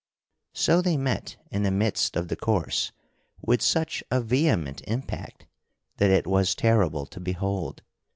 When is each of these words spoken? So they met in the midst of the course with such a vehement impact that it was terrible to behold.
So 0.55 0.81
they 0.81 0.97
met 0.97 1.37
in 1.51 1.61
the 1.61 1.69
midst 1.69 2.15
of 2.15 2.27
the 2.27 2.35
course 2.35 2.91
with 3.39 3.61
such 3.61 4.03
a 4.09 4.19
vehement 4.19 4.81
impact 4.87 5.45
that 5.97 6.09
it 6.09 6.25
was 6.25 6.55
terrible 6.55 7.05
to 7.05 7.19
behold. 7.19 7.83